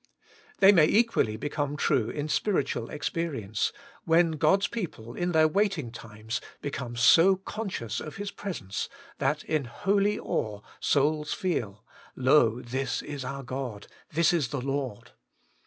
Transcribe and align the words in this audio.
They 0.61 0.71
may 0.71 0.87
equally 0.87 1.37
become 1.37 1.77
true 1.77 2.09
in 2.09 2.27
spiritual 2.27 2.89
experience, 2.89 3.71
when 4.03 4.31
God's 4.31 4.67
people 4.67 5.13
in 5.13 5.31
their 5.31 5.47
waiting 5.47 5.91
times 5.91 6.41
become 6.59 6.95
so 6.95 7.35
conscious 7.35 7.99
of 7.99 8.15
His 8.15 8.31
presence 8.31 8.89
that 9.19 9.43
in 9.43 9.65
holy 9.65 10.17
awe 10.17 10.61
souls 10.79 11.35
feel, 11.35 11.85
* 12.01 12.15
Lo, 12.29 12.61
this 12.61 13.03
is 13.03 13.23
our 13.23 13.43
God; 13.43 13.85
this 14.11 14.33
is 14.33 14.47
the 14.47 14.59
Lord 14.61 15.11